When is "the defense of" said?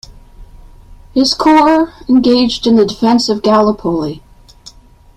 2.75-3.43